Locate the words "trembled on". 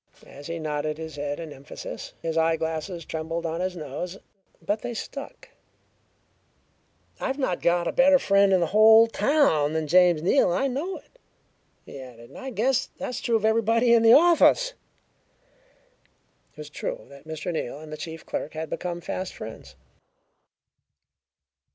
3.05-3.61